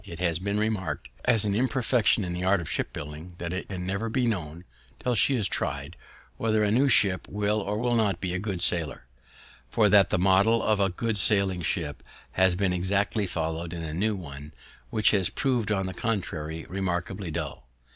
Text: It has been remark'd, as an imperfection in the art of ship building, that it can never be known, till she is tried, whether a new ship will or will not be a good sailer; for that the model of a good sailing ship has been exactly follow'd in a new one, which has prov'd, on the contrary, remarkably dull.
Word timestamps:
It 0.03 0.17
has 0.17 0.39
been 0.39 0.57
remark'd, 0.57 1.09
as 1.25 1.45
an 1.45 1.53
imperfection 1.53 2.23
in 2.25 2.33
the 2.33 2.43
art 2.43 2.59
of 2.59 2.67
ship 2.67 2.91
building, 2.91 3.35
that 3.37 3.53
it 3.53 3.67
can 3.69 3.85
never 3.85 4.09
be 4.09 4.25
known, 4.25 4.63
till 4.99 5.13
she 5.13 5.35
is 5.35 5.47
tried, 5.47 5.95
whether 6.37 6.63
a 6.63 6.71
new 6.71 6.87
ship 6.89 7.27
will 7.29 7.59
or 7.59 7.77
will 7.77 7.93
not 7.93 8.19
be 8.19 8.33
a 8.33 8.39
good 8.39 8.61
sailer; 8.63 9.05
for 9.69 9.89
that 9.89 10.09
the 10.09 10.17
model 10.17 10.63
of 10.63 10.79
a 10.79 10.89
good 10.89 11.19
sailing 11.19 11.61
ship 11.61 12.01
has 12.31 12.55
been 12.55 12.73
exactly 12.73 13.27
follow'd 13.27 13.73
in 13.75 13.83
a 13.83 13.93
new 13.93 14.15
one, 14.15 14.53
which 14.89 15.11
has 15.11 15.29
prov'd, 15.29 15.71
on 15.71 15.85
the 15.85 15.93
contrary, 15.93 16.65
remarkably 16.67 17.29
dull. 17.29 17.67